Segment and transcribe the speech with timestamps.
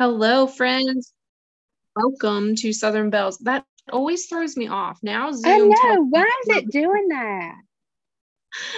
[0.00, 1.12] Hello, friends.
[1.94, 3.36] Welcome to Southern Bells.
[3.40, 4.98] That always throws me off.
[5.02, 5.52] Now Zoom.
[5.52, 6.06] I know.
[6.08, 7.54] Why is it doing that?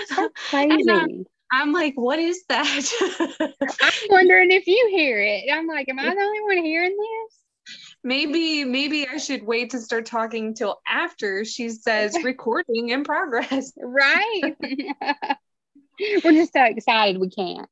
[0.06, 0.90] So crazy.
[0.90, 3.38] I'm, I'm like, what is that?
[3.40, 5.44] I'm wondering if you hear it.
[5.52, 7.38] I'm like, am I the only one hearing this?
[8.02, 13.72] maybe, maybe I should wait to start talking till after she says recording in progress.
[13.76, 14.56] Right?
[16.24, 17.68] We're just so excited we can't.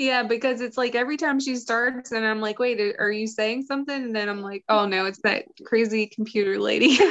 [0.00, 3.64] Yeah, because it's like every time she starts, and I'm like, wait, are you saying
[3.64, 3.94] something?
[4.02, 6.98] And then I'm like, oh no, it's that crazy computer lady.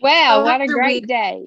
[0.00, 1.46] Well, So what a great we- day.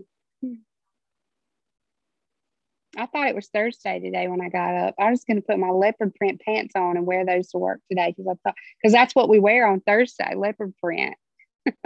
[2.98, 4.96] I thought it was Thursday today when I got up.
[5.00, 7.80] I was going to put my leopard print pants on and wear those to work
[7.90, 11.16] today because I thought because that's what we wear on Thursday, leopard print.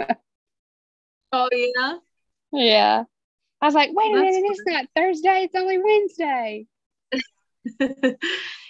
[1.32, 1.98] oh yeah.
[2.50, 3.04] Yeah.
[3.60, 6.66] I was like, wait a That's minute, it's not Thursday, it's only Wednesday.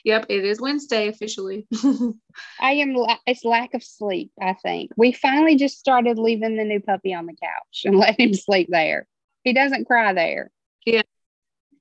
[0.04, 1.66] yep, it is Wednesday officially.
[2.60, 2.94] I am.
[2.94, 4.30] La- it's lack of sleep.
[4.40, 8.28] I think we finally just started leaving the new puppy on the couch and letting
[8.28, 9.06] him sleep there.
[9.44, 10.50] He doesn't cry there.
[10.86, 11.02] Yeah.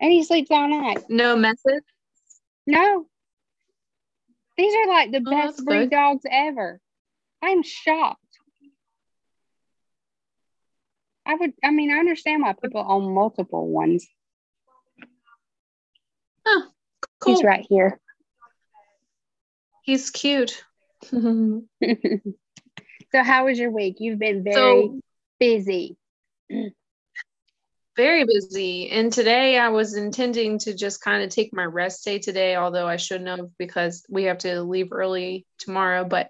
[0.02, 1.04] and he sleeps all night.
[1.10, 1.84] no message.
[2.68, 3.06] No,
[4.58, 6.82] these are like the Oh, best breed dogs ever.
[7.42, 8.20] I'm shocked.
[11.26, 11.54] I would.
[11.64, 14.08] I mean, I understand why people own multiple ones.
[16.46, 16.68] Oh,
[17.20, 17.36] cool.
[17.36, 18.00] He's right here.
[19.84, 20.64] He's cute.
[21.04, 23.98] so so, how was your week?
[24.00, 24.92] You've been very
[25.40, 25.98] busy.
[27.96, 28.90] very busy.
[28.90, 32.88] And today I was intending to just kind of take my rest day today, although
[32.88, 36.04] I shouldn't have because we have to leave early tomorrow.
[36.04, 36.30] But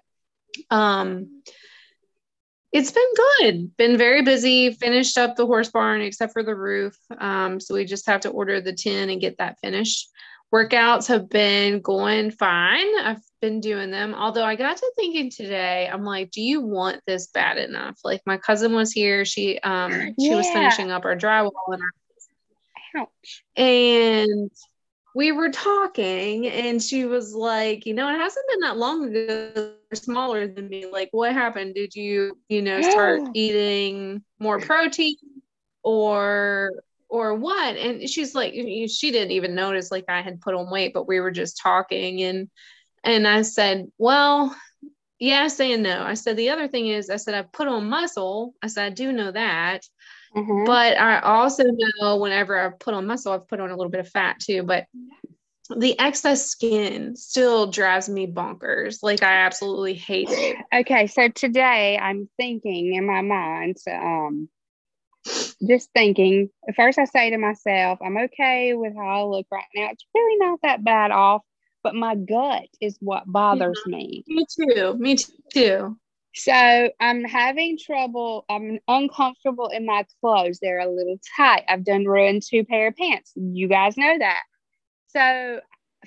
[0.70, 1.42] um
[2.76, 3.76] it's been good.
[3.78, 4.70] Been very busy.
[4.70, 6.94] Finished up the horse barn except for the roof.
[7.16, 10.10] Um, so we just have to order the tin and get that finished.
[10.52, 12.86] Workouts have been going fine.
[13.00, 14.14] I've been doing them.
[14.14, 17.98] Although I got to thinking today, I'm like, do you want this bad enough?
[18.04, 19.24] Like my cousin was here.
[19.24, 23.44] She um she was finishing up our drywall and our Ouch.
[23.56, 24.50] and
[25.16, 29.72] we were talking and she was like you know it hasn't been that long ago
[29.94, 30.84] smaller than me.
[30.84, 31.74] Like what happened?
[31.74, 35.16] Did you you know start eating more protein
[35.82, 36.70] or
[37.08, 37.76] or what?
[37.76, 41.20] And she's like she didn't even notice like i had put on weight but we
[41.20, 42.50] were just talking and
[43.02, 44.54] and i said well
[45.18, 46.02] yes and no.
[46.02, 48.52] I said the other thing is i said i've put on muscle.
[48.62, 49.80] I said i do know that
[50.36, 50.66] Mhm.
[50.66, 54.00] but I also know whenever I put on muscle, I've put on a little bit
[54.00, 54.62] of fat too.
[54.62, 54.86] But
[55.74, 58.98] the excess skin still drives me bonkers.
[59.02, 60.56] Like I absolutely hate it.
[60.74, 64.48] Okay, so today I'm thinking in my mind, um,
[65.66, 66.50] just thinking.
[66.68, 69.88] At first, I say to myself, I'm okay with how I look right now.
[69.90, 71.42] It's really not that bad off,
[71.82, 74.24] but my gut is what bothers me.
[74.28, 74.94] Me too.
[74.98, 75.16] Me
[75.52, 75.96] too.
[76.36, 78.44] So I'm having trouble.
[78.50, 80.58] I'm uncomfortable in my clothes.
[80.60, 81.64] They're a little tight.
[81.66, 83.32] I've done ruined two pair of pants.
[83.36, 84.42] You guys know that.
[85.08, 85.60] So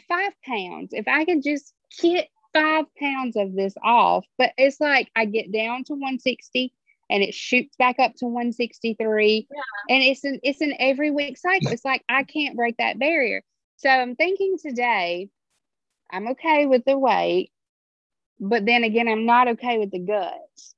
[0.07, 0.90] five pounds.
[0.91, 5.51] If I could just get five pounds of this off, but it's like I get
[5.51, 6.73] down to 160
[7.09, 9.47] and it shoots back up to 163.
[9.90, 11.72] And it's an it's an every week cycle.
[11.72, 13.41] It's like I can't break that barrier.
[13.78, 15.29] So I'm thinking today,
[16.11, 17.51] I'm okay with the weight
[18.39, 20.75] but then again, I'm not okay with the guts.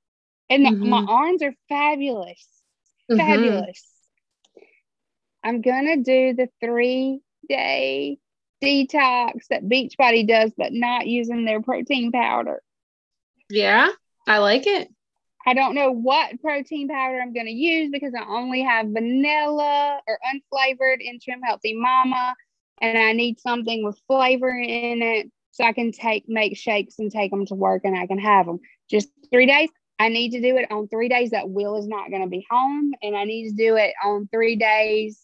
[0.49, 2.47] And the- my arms are fabulous,
[3.09, 3.17] Mhm.
[3.17, 3.87] fabulous.
[5.43, 8.19] I'm gonna do the three day
[8.61, 12.61] detox that Beachbody does, but not using their protein powder.
[13.49, 13.89] Yeah,
[14.27, 14.89] I like it.
[15.45, 19.99] I don't know what protein powder I'm going to use because I only have vanilla
[20.07, 22.35] or unflavored Trim Healthy Mama,
[22.79, 27.11] and I need something with flavor in it so I can take make shakes and
[27.11, 28.59] take them to work and I can have them.
[28.89, 29.69] Just three days.
[29.99, 32.43] I need to do it on three days that Will is not going to be
[32.49, 35.21] home, and I need to do it on three days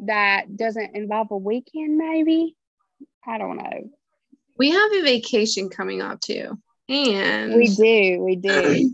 [0.00, 2.56] that doesn't involve a weekend, maybe.
[3.24, 3.90] I don't know.
[4.58, 6.58] We have a vacation coming up too.
[6.88, 8.50] And We do, we do.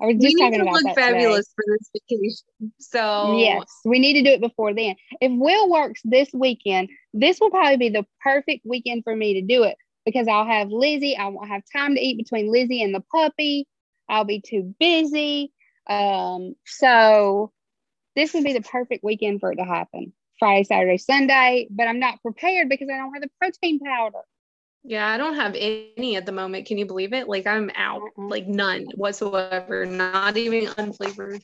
[0.00, 1.12] I was we just need talking to about look that today.
[1.12, 2.72] fabulous for this vacation.
[2.78, 4.94] So Yes, we need to do it before then.
[5.20, 9.42] If Will works this weekend, this will probably be the perfect weekend for me to
[9.42, 11.16] do it because I'll have Lizzie.
[11.16, 13.66] I won't have time to eat between Lizzie and the puppy.
[14.08, 15.52] I'll be too busy.
[15.88, 17.52] Um, so
[18.14, 20.12] this would be the perfect weekend for it to happen.
[20.38, 24.20] Friday, Saturday, Sunday, but I'm not prepared because I don't have the protein powder.
[24.84, 26.66] Yeah, I don't have any at the moment.
[26.66, 27.28] Can you believe it?
[27.28, 31.42] Like I'm out, like none whatsoever, not even unflavored.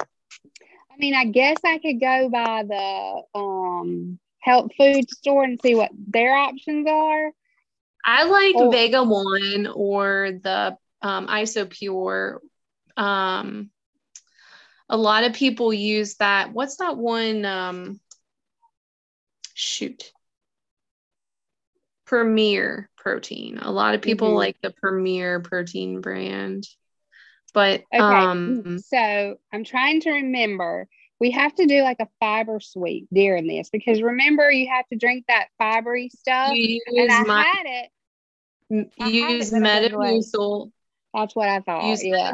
[0.00, 5.74] I mean, I guess I could go by the um health food store and see
[5.74, 7.32] what their options are.
[8.04, 8.70] I like oh.
[8.70, 12.38] Vega One or the um, Isopure.
[12.96, 13.70] Um,
[14.88, 16.52] a lot of people use that.
[16.52, 17.46] What's that one?
[17.46, 18.00] Um,
[19.54, 20.12] shoot.
[22.04, 23.58] Premier protein.
[23.62, 24.36] A lot of people mm-hmm.
[24.36, 26.68] like the Premier protein brand.
[27.54, 27.98] But okay.
[27.98, 30.86] um so I'm trying to remember.
[31.20, 34.98] We have to do like a fiber sweep during this because remember you have to
[34.98, 36.52] drink that fibery stuff.
[36.52, 37.90] and I my, had it.
[39.00, 40.70] I use Metamucil.
[41.14, 41.84] That's what I thought.
[41.84, 42.32] Use yeah.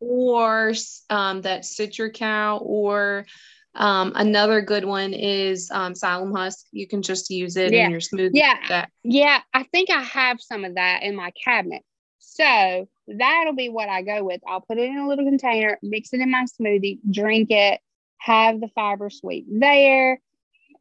[0.00, 0.72] Or
[1.08, 3.26] um, that Citrucel or
[3.74, 6.66] um, another good one is um, husk.
[6.72, 7.84] You can just use it yeah.
[7.84, 8.30] in your smoothie.
[8.34, 9.40] Yeah, yeah.
[9.54, 11.82] I think I have some of that in my cabinet.
[12.18, 14.40] So that'll be what I go with.
[14.46, 17.80] I'll put it in a little container, mix it in my smoothie, drink it,
[18.18, 20.20] have the fiber sweep there.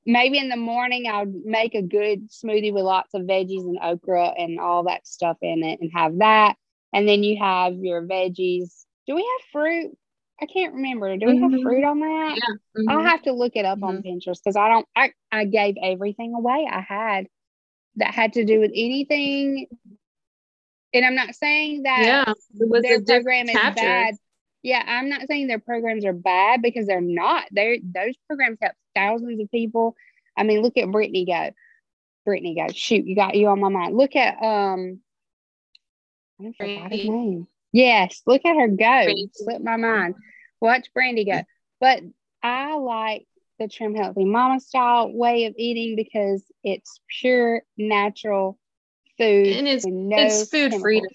[0.06, 4.30] Maybe in the morning, I'll make a good smoothie with lots of veggies and okra
[4.38, 6.56] and all that stuff in it and have that.
[6.94, 8.86] And then you have your veggies.
[9.06, 9.98] Do we have fruit?
[10.42, 11.18] I can't remember.
[11.18, 11.51] Do we mm-hmm.
[11.51, 12.36] have fruit on that?
[12.36, 12.81] Yeah.
[12.81, 12.89] Mm-hmm.
[12.89, 13.98] I'll have to look it up mm-hmm.
[13.98, 14.88] on Pinterest because I don't.
[14.95, 17.28] I I gave everything away I had
[17.98, 19.68] that had to do with anything.
[20.94, 22.34] And I'm not saying that yeah,
[22.81, 24.16] their program is bad.
[24.67, 27.45] Yeah, I'm not saying their programs are bad because they're not.
[27.51, 29.95] They're those programs help thousands of people.
[30.35, 31.51] I mean, look at Brittany go.
[32.25, 32.67] Brittany go.
[32.73, 33.95] Shoot, you got you on my mind.
[33.95, 34.99] Look at um.
[36.41, 37.47] I forgot his name.
[37.71, 38.75] Yes, look at her go.
[38.75, 39.29] Brandy.
[39.31, 40.15] Slipped my mind.
[40.59, 41.43] Watch Brandy go.
[41.79, 42.01] But
[42.43, 43.25] I like
[43.59, 48.59] the Trim Healthy Mama style way of eating because it's pure natural
[49.17, 51.07] food and it's no it's food freedom.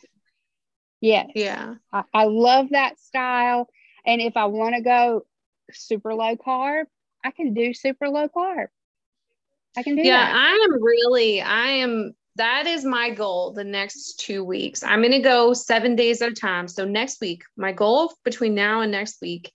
[1.02, 1.30] Yes.
[1.34, 1.74] Yeah.
[1.92, 3.68] I, I love that style.
[4.06, 5.26] And if I want to go
[5.72, 6.84] super low carb,
[7.24, 8.68] I can do super low carb.
[9.76, 10.34] I can do yeah, that.
[10.34, 14.82] I am really, I am that is my goal the next two weeks.
[14.82, 16.68] I'm going to go seven days at a time.
[16.68, 19.52] So, next week, my goal between now and next week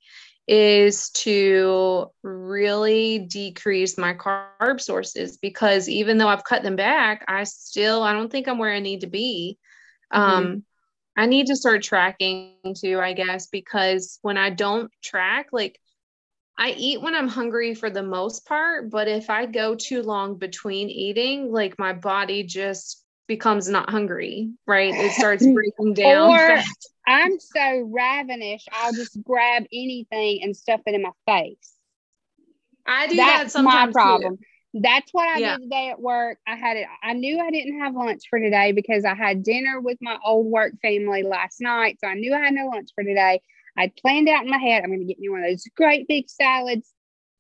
[0.47, 7.43] is to really decrease my carb sources because even though I've cut them back, I
[7.43, 9.57] still, I don't think I'm where I need to be.
[10.13, 10.21] Mm-hmm.
[10.21, 10.63] Um,
[11.17, 15.79] I need to start tracking too, I guess, because when I don't track, like
[16.59, 20.35] I eat when I'm hungry for the most part, but if I go too long
[20.37, 24.93] between eating, like my body just becomes not hungry, right?
[24.93, 26.29] It starts breaking down.
[26.29, 26.59] or
[27.07, 31.73] I'm so ravenous, I'll just grab anything and stuff it in my face.
[32.85, 33.95] I do That's that sometimes.
[33.95, 34.37] my problem.
[34.37, 34.43] Too.
[34.81, 35.57] That's what I yeah.
[35.57, 36.37] did today at work.
[36.47, 36.87] I had it.
[37.03, 40.47] I knew I didn't have lunch for today because I had dinner with my old
[40.47, 41.97] work family last night.
[41.99, 43.41] So I knew I had no lunch for today.
[43.77, 46.07] I planned out in my head, I'm going to get me one of those great
[46.07, 46.91] big salads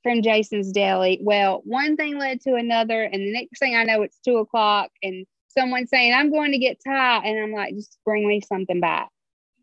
[0.03, 1.19] from Jason's Deli.
[1.21, 4.91] Well, one thing led to another, and the next thing I know, it's two o'clock,
[5.01, 7.25] and someone saying, I'm going to get Thai.
[7.25, 9.09] And I'm like, just bring me something back.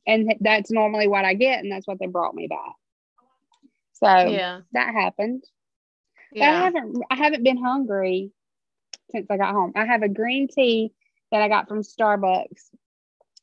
[0.07, 2.75] And that's normally what I get, and that's what they brought me back.
[3.95, 5.45] So yeah, that happened.
[6.35, 6.51] Yeah.
[6.51, 8.31] I haven't I haven't been hungry
[9.11, 9.73] since I got home.
[9.75, 10.93] I have a green tea
[11.31, 12.71] that I got from Starbucks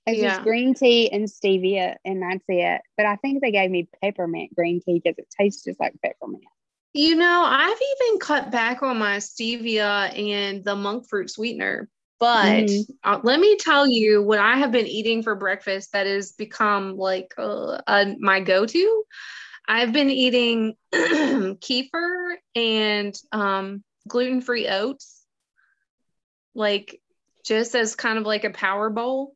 [0.08, 0.30] it's yeah.
[0.30, 2.82] just green tea and stevia, and that's it.
[2.98, 6.44] But I think they gave me peppermint green tea because it tastes just like peppermint.
[6.94, 11.88] You know, I've even cut back on my stevia and the monk fruit sweetener.
[12.20, 12.92] But mm-hmm.
[13.04, 16.98] uh, let me tell you what I have been eating for breakfast that has become
[16.98, 19.04] like uh, uh, my go to.
[19.68, 25.26] I've been eating kefir and um, gluten free oats,
[26.54, 27.00] like
[27.46, 29.36] just as kind of like a power bowl.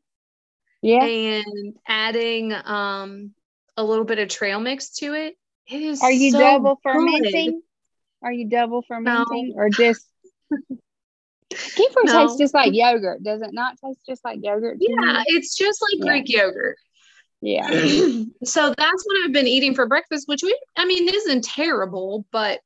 [0.82, 1.04] Yeah.
[1.04, 3.32] And adding um
[3.78, 5.36] a little bit of trail mix to it.
[5.68, 7.52] It is Are you so double fermenting?
[7.52, 7.62] Good.
[8.22, 9.56] Are you double fermenting no.
[9.56, 10.06] or just
[11.54, 12.28] Kefir no.
[12.28, 14.78] tastes just like yogurt, does it not taste just like yogurt?
[14.80, 16.12] Yeah, it's just like yeah.
[16.12, 16.78] Greek yogurt.
[17.46, 17.68] Yeah.
[18.44, 22.60] so that's what I've been eating for breakfast, which we I mean isn't terrible, but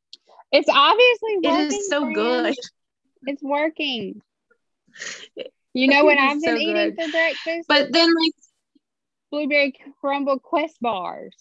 [0.53, 1.65] it's obviously working.
[1.65, 2.55] It is so good.
[3.27, 4.21] It's working.
[5.73, 7.67] You know what I've been so eating for breakfast?
[7.67, 8.31] But then like
[9.31, 11.35] blueberry crumble quest bars.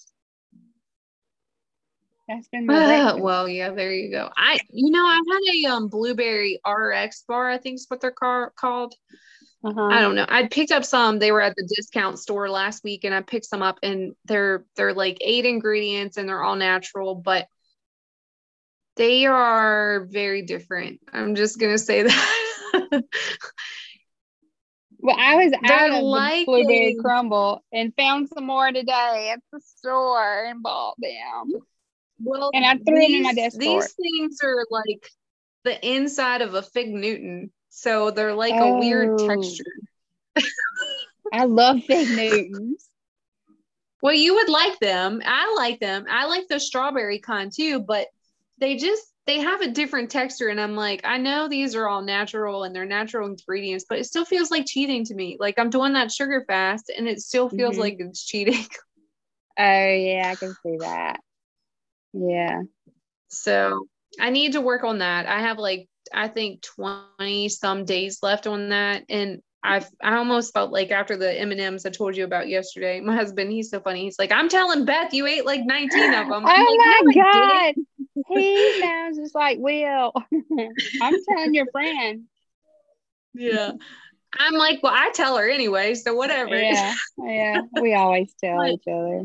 [2.26, 4.30] That's been my uh, well, yeah, there you go.
[4.36, 8.10] I you know, I've had a um blueberry RX bar, I think is what they're
[8.10, 8.96] car- called.
[9.64, 9.88] Uh-huh.
[9.88, 10.26] I don't know.
[10.28, 11.18] I picked up some.
[11.18, 14.64] They were at the discount store last week, and I picked some up, and they're
[14.76, 17.48] they're like eight ingredients, and they're all natural, but
[18.96, 21.00] they are very different.
[21.12, 23.04] I'm just gonna say that.
[25.00, 29.60] Well, I was out of the blueberry crumble and found some more today at the
[29.60, 31.60] store and bought them.
[32.20, 33.58] Well, and I threw these, them in my desk.
[33.58, 35.08] These things are like
[35.64, 37.52] the inside of a fig Newton.
[37.78, 38.74] So they're like oh.
[38.74, 39.28] a weird oh.
[39.28, 39.64] texture.
[41.32, 42.84] I love fig Newtons.
[44.00, 45.20] Well, you would like them.
[45.24, 46.04] I like them.
[46.08, 48.06] I like the strawberry kind too, but
[48.58, 52.02] they just they have a different texture and I'm like, I know these are all
[52.02, 55.36] natural and they're natural ingredients, but it still feels like cheating to me.
[55.40, 57.80] Like I'm doing that sugar fast and it still feels mm-hmm.
[57.80, 58.64] like it's cheating.
[59.60, 61.18] Oh yeah, I can see that.
[62.12, 62.62] Yeah.
[63.26, 63.88] So
[64.20, 65.26] I need to work on that.
[65.26, 70.54] I have like I think 20 some days left on that and I I almost
[70.54, 73.70] felt like after the M and M's I told you about yesterday, my husband he's
[73.70, 74.04] so funny.
[74.04, 76.44] He's like, I'm telling Beth you ate like 19 of them.
[76.46, 80.12] Oh I'm oh like, my no, god, he sounds just like Will.
[81.02, 82.24] I'm telling your friend.
[83.34, 83.72] Yeah,
[84.38, 86.56] I'm like, well, I tell her anyway, so whatever.
[86.56, 89.24] Yeah, yeah, we always tell each other.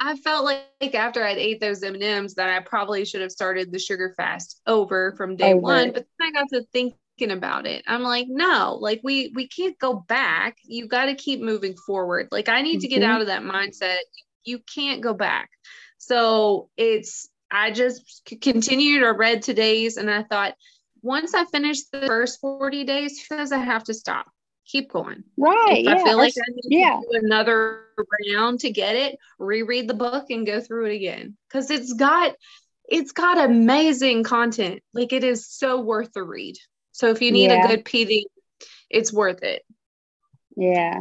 [0.00, 3.30] I felt like after I'd ate those M and M's that I probably should have
[3.30, 5.60] started the sugar fast over from day over.
[5.60, 5.92] one.
[5.92, 7.84] But then I got to thinking about it.
[7.86, 10.58] I'm like, no, like we we can't go back.
[10.64, 12.28] You got to keep moving forward.
[12.30, 12.80] Like I need mm-hmm.
[12.80, 13.10] to get mm-hmm.
[13.10, 13.98] out of that mindset.
[14.44, 15.50] You can't go back.
[15.98, 20.54] So it's I just continued or read today's, and I thought
[21.02, 24.26] once I finish the first 40 days, because I have to stop
[24.66, 25.24] keep going.
[25.36, 25.78] Right.
[25.78, 25.94] If yeah.
[25.94, 27.00] I feel like I need yeah.
[27.00, 27.84] to do another
[28.34, 31.36] round to get it, reread the book and go through it again.
[31.50, 32.34] Cause it's got
[32.88, 34.82] it's got amazing content.
[34.92, 36.56] Like it is so worth the read.
[36.92, 37.64] So if you need yeah.
[37.64, 38.24] a good PD,
[38.90, 39.62] it's worth it.
[40.56, 41.00] Yeah.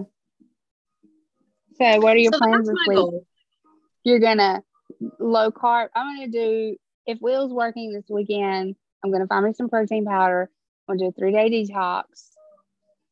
[1.77, 2.97] So what are your so plans this week?
[2.97, 3.25] Goal.
[4.03, 4.61] You're gonna
[5.19, 5.89] low carb.
[5.95, 10.49] I'm gonna do if Will's working this weekend, I'm gonna find me some protein powder.
[10.87, 12.03] I'm gonna do a three day detox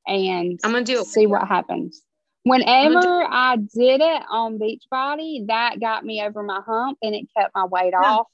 [0.08, 1.08] and I'm gonna do it.
[1.08, 2.02] See what happens.
[2.44, 7.56] Whenever I did it on Beachbody, that got me over my hump and it kept
[7.56, 8.02] my weight yeah.
[8.04, 8.28] off.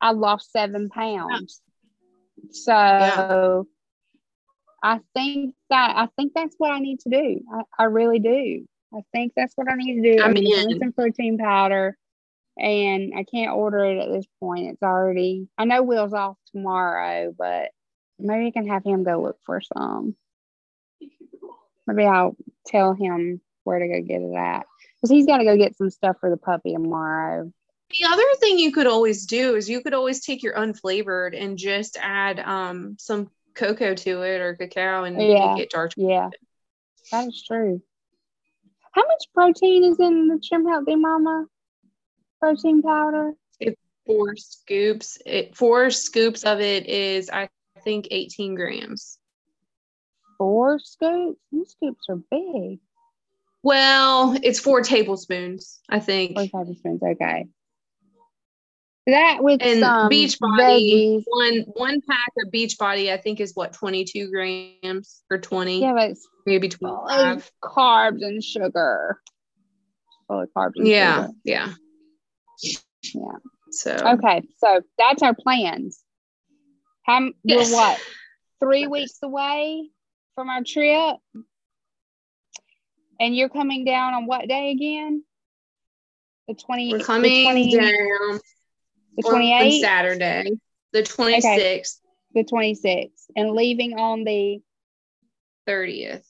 [0.00, 1.60] I lost seven pounds.
[2.36, 2.50] Yeah.
[2.52, 3.62] So yeah.
[4.82, 7.40] I think that I think that's what I need to do.
[7.52, 8.64] I, I really do.
[8.94, 10.22] I think that's what I need to do.
[10.22, 11.96] I mean, some protein powder,
[12.56, 14.68] and I can't order it at this point.
[14.68, 15.48] It's already.
[15.58, 17.70] I know Will's off tomorrow, but
[18.18, 20.14] maybe I can have him go look for some.
[21.88, 24.66] Maybe I'll tell him where to go get it at
[24.96, 27.50] because he's got to go get some stuff for the puppy tomorrow.
[27.90, 31.56] The other thing you could always do is you could always take your unflavored and
[31.56, 35.54] just add um, some cocoa to it or cacao and yeah.
[35.54, 35.92] make it dark.
[35.96, 36.28] Yeah,
[37.10, 37.80] that is true.
[38.92, 41.46] How much protein is in the Trim Healthy Mama
[42.38, 43.32] protein powder?
[43.60, 45.16] It's four scoops.
[45.24, 47.48] It four scoops of it is I
[47.82, 49.18] think 18 grams
[50.38, 51.40] four scoops?
[51.52, 52.78] These scoops are big.
[53.62, 56.36] Well, it's four tablespoons, I think.
[56.36, 57.46] Four tablespoons, okay.
[59.06, 64.04] That with and some Beachbody, one one pack of Beachbody, I think is what twenty
[64.04, 65.80] two grams or twenty.
[65.80, 67.50] Yeah, but maybe twenty five.
[67.64, 69.18] Carbs and sugar.
[70.28, 70.72] Full of carbs.
[70.76, 71.32] yeah, sugar.
[71.44, 71.72] yeah,
[73.14, 73.32] yeah.
[73.70, 76.04] So okay, so that's our plans.
[77.04, 77.70] How yes.
[77.70, 78.00] we're what
[78.60, 79.88] three weeks away
[80.38, 81.16] from our trip.
[83.18, 85.24] And you're coming down on what day again?
[86.46, 86.92] The 20.
[86.92, 88.40] We're coming the 20, down
[89.16, 89.80] the 28th?
[89.80, 90.50] Saturday,
[90.92, 91.38] the 26th.
[91.38, 91.82] Okay.
[92.34, 93.08] The 26th.
[93.34, 94.60] And leaving on the
[95.68, 96.22] 30th.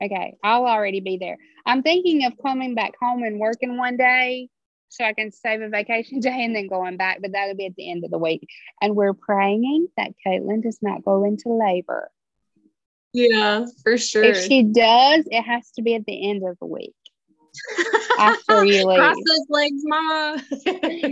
[0.00, 0.36] Okay.
[0.44, 1.38] I'll already be there.
[1.66, 4.48] I'm thinking of coming back home and working one day
[4.90, 7.74] so I can save a vacation day and then going back, but that'll be at
[7.74, 8.46] the end of the week.
[8.80, 12.12] And we're praying that Caitlin does not go into labor.
[13.12, 14.24] Yeah, for sure.
[14.24, 16.94] If she does, it has to be at the end of the week.
[18.18, 18.98] after you leave.
[18.98, 20.42] Cross those legs, mama.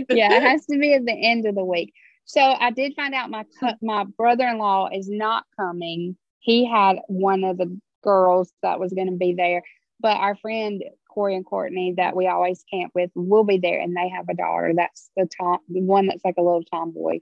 [0.09, 1.93] yeah, it has to be at the end of the week.
[2.25, 3.45] So I did find out my
[3.81, 6.17] my brother-in-law is not coming.
[6.39, 9.63] He had one of the girls that was going to be there,
[9.99, 13.95] but our friend Corey and Courtney that we always camp with will be there, and
[13.95, 14.73] they have a daughter.
[14.75, 17.19] That's the tom, the one that's like a little tomboy.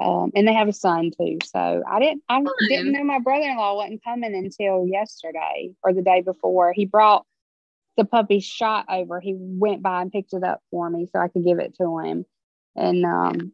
[0.00, 1.38] Um, and they have a son too.
[1.44, 2.52] So I didn't I Fun.
[2.68, 6.72] didn't know my brother in law wasn't coming until yesterday or the day before.
[6.72, 7.24] He brought
[7.96, 9.20] the puppy shot over.
[9.20, 11.98] He went by and picked it up for me so I could give it to
[12.00, 12.26] him.
[12.74, 13.52] And um,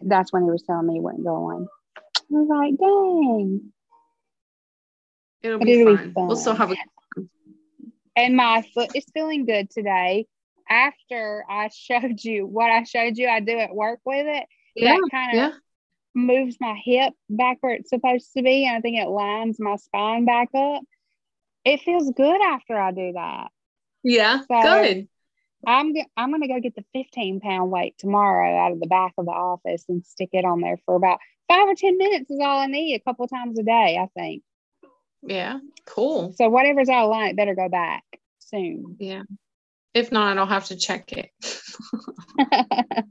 [0.00, 1.66] that's when he was telling me he wasn't going.
[1.98, 3.72] I was like, dang.
[5.42, 6.06] It'll, be, it'll fun.
[6.08, 6.26] be, fun.
[6.28, 6.76] We'll still have a
[8.16, 10.26] and my foot is feeling good today.
[10.68, 14.46] After I showed you what I showed you, I do at work with it
[14.82, 15.52] yeah, that kind of yeah.
[16.14, 18.66] moves my hip back where it's supposed to be.
[18.66, 20.82] And I think it lines my spine back up.
[21.64, 23.48] It feels good after I do that.
[24.02, 25.08] Yeah, so good.
[25.66, 29.26] I'm I'm gonna go get the 15 pound weight tomorrow out of the back of
[29.26, 31.18] the office and stick it on there for about
[31.48, 34.42] five or 10 minutes is all I need a couple times a day, I think.
[35.22, 36.32] Yeah, cool.
[36.36, 38.04] So whatever's out of line, better go back
[38.38, 38.96] soon.
[39.00, 39.22] Yeah.
[39.94, 41.30] If not, I'll have to check it.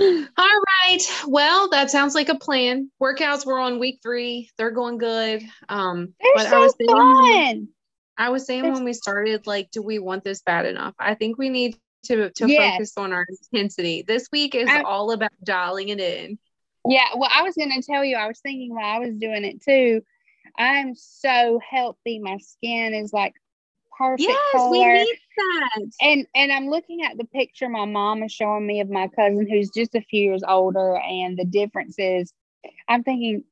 [0.00, 0.98] All right.
[1.26, 2.90] Well, that sounds like a plan.
[3.02, 4.50] Workouts were on week three.
[4.56, 5.42] They're going good.
[5.68, 7.68] Um, They're but so I was saying, fun.
[8.16, 10.94] I was saying They're when we started, like, do we want this bad enough?
[10.98, 12.72] I think we need to to Yes.
[12.74, 14.02] focus on our intensity.
[14.06, 16.38] This week is I- all about dialing it in.
[16.88, 19.44] Yeah, well, I was going to tell you, I was thinking while I was doing
[19.44, 20.02] it too.
[20.56, 22.18] I'm so healthy.
[22.20, 23.34] My skin is like
[24.00, 24.70] perfect Yes, color.
[24.70, 25.82] we need that.
[26.02, 29.46] and and I'm looking at the picture my mom is showing me of my cousin
[29.48, 32.32] who's just a few years older, and the difference is,
[32.88, 33.44] I'm thinking,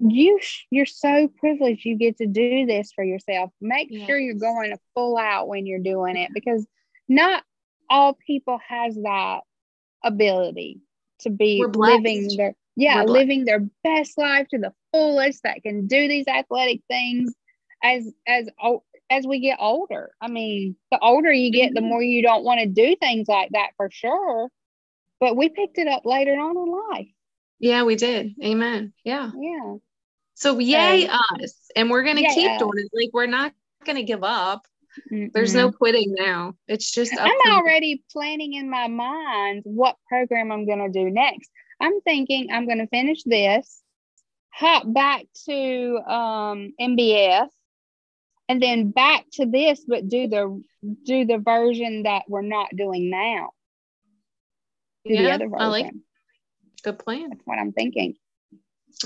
[0.00, 3.50] you you're so privileged you get to do this for yourself.
[3.60, 6.66] Make sure you're going to full out when you're doing it because
[7.08, 7.44] not
[7.90, 9.40] all people has that
[10.02, 10.80] ability
[11.20, 13.18] to be living their yeah We're blessed.
[13.20, 17.32] living their best life to the fullest that can do these athletic things
[17.82, 18.48] as as
[19.16, 21.88] as we get older i mean the older you get the Mhm.
[21.88, 24.48] more you don't want to do things like that for sure
[25.20, 27.08] but we picked it up later on in life
[27.60, 28.34] Yeah, we did.
[28.44, 28.92] Amen.
[29.04, 29.30] Yeah.
[29.38, 29.76] yeah
[30.34, 31.70] So yay Um, us.
[31.76, 32.58] And we're gonna keep us.
[32.58, 32.90] doing it.
[32.92, 33.52] Like we're not
[33.86, 34.66] gonna give up.
[35.10, 36.54] There's no quitting now.
[36.68, 41.10] It's just I'm to- already planning in my mind what program I'm going to do
[41.10, 41.50] next.
[41.80, 43.82] I'm thinking I'm going to finish this,
[44.50, 47.48] hop back to um, MBF,
[48.48, 50.62] and then back to this, but do the
[51.04, 53.50] do the version that we're not doing now.
[55.04, 55.60] Do the other version.
[55.62, 55.92] I like
[56.82, 57.30] good plan.
[57.30, 58.14] That's what I'm thinking.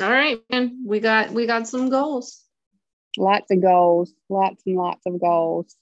[0.01, 0.85] All right, man.
[0.87, 2.45] We got we got some goals.
[3.17, 5.75] Lots of goals, lots and lots of goals.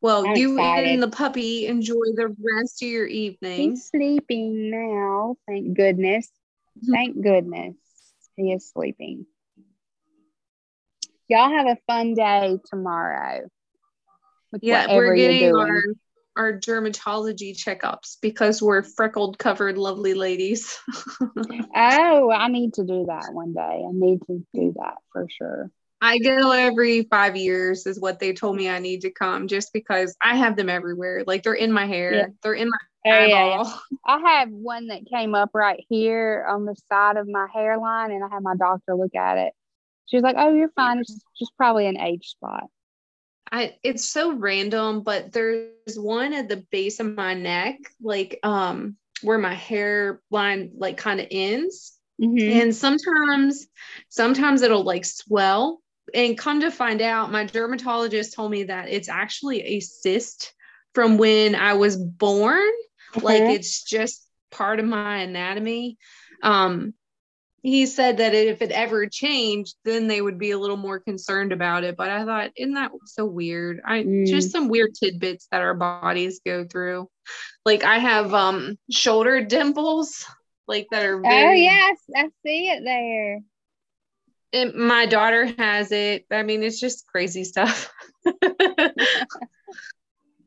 [0.00, 0.90] Well, I'm you excited.
[0.90, 3.70] and the puppy enjoy the rest of your evening.
[3.72, 5.36] He's sleeping now.
[5.46, 6.30] Thank goodness.
[6.78, 6.92] Mhm.
[6.92, 7.76] Thank goodness
[8.36, 9.26] he is sleeping.
[11.28, 13.48] Y'all have a fun day tomorrow.
[14.60, 15.82] Yeah, we're getting our
[16.36, 20.78] our dermatology checkups because we're freckled covered lovely ladies.
[21.76, 23.60] Oh, I need to do that one day.
[23.60, 25.70] I need to do that for sure.
[26.00, 29.72] I go every five years is what they told me I need to come just
[29.72, 31.24] because I have them everywhere.
[31.26, 32.26] Like they're in my hair, Yeah.
[32.42, 33.54] they're in my Oh, yeah, yeah.
[33.54, 33.80] eyeball.
[34.06, 38.22] I have one that came up right here on the side of my hairline, and
[38.22, 39.52] I had my doctor look at it.
[40.06, 40.98] She was like, "Oh, you're fine.
[40.98, 42.64] It's just probably an age spot."
[43.50, 48.96] I it's so random, but there's one at the base of my neck, like um
[49.22, 51.98] where my hairline like kind of ends.
[52.20, 52.50] Mhm.
[52.52, 53.66] And sometimes
[54.08, 55.80] sometimes it'll like swell.
[56.12, 60.52] And come to find out, my dermatologist told me that it's actually a cyst
[60.94, 62.70] from when I was born.
[63.16, 63.54] Like Mhm.
[63.54, 65.96] it's just part of my anatomy.
[66.42, 66.94] Um
[67.64, 71.50] he said that if it ever changed, then they would be a little more concerned
[71.50, 71.96] about it.
[71.96, 73.80] But I thought, isn't that so weird?
[73.84, 74.26] I Mm.
[74.26, 77.08] just some weird tidbits that our bodies go through.
[77.64, 80.26] Like I have um shoulder dimples,
[80.68, 83.40] like that are very, Oh yes, I see it there.
[84.52, 86.26] and my daughter has it.
[86.30, 87.90] I mean, it's just crazy stuff.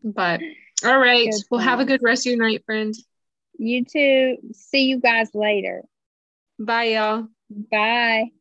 [0.04, 0.42] but
[0.86, 1.34] all right.
[1.50, 2.94] Well, have a good rest of your night, friend.
[3.58, 4.38] You too.
[4.54, 5.84] See you guys later.
[6.60, 7.30] Bye, y'all.
[7.50, 8.37] Bye.